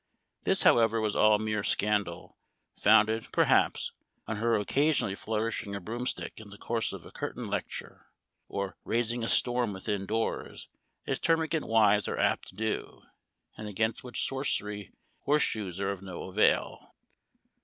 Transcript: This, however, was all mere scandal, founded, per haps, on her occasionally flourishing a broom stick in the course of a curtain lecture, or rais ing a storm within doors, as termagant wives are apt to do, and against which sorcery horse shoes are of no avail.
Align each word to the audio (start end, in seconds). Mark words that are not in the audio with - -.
This, 0.45 0.63
however, 0.63 0.99
was 0.99 1.15
all 1.15 1.37
mere 1.37 1.61
scandal, 1.63 2.39
founded, 2.75 3.31
per 3.31 3.43
haps, 3.43 3.91
on 4.27 4.37
her 4.37 4.55
occasionally 4.55 5.13
flourishing 5.13 5.75
a 5.75 5.79
broom 5.79 6.07
stick 6.07 6.39
in 6.39 6.49
the 6.49 6.57
course 6.57 6.91
of 6.91 7.05
a 7.05 7.11
curtain 7.11 7.47
lecture, 7.47 8.07
or 8.47 8.75
rais 8.83 9.11
ing 9.11 9.23
a 9.23 9.27
storm 9.27 9.73
within 9.73 10.07
doors, 10.07 10.69
as 11.05 11.19
termagant 11.19 11.67
wives 11.67 12.07
are 12.07 12.17
apt 12.17 12.47
to 12.47 12.55
do, 12.55 13.03
and 13.55 13.67
against 13.67 14.03
which 14.03 14.27
sorcery 14.27 14.91
horse 15.25 15.43
shoes 15.43 15.79
are 15.79 15.91
of 15.91 16.01
no 16.01 16.23
avail. 16.23 16.95